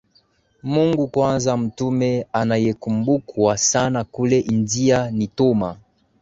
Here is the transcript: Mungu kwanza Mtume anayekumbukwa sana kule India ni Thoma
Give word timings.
Mungu 0.63 1.07
kwanza 1.07 1.57
Mtume 1.57 2.25
anayekumbukwa 2.33 3.57
sana 3.57 4.03
kule 4.03 4.39
India 4.39 5.11
ni 5.11 5.27
Thoma 5.27 5.77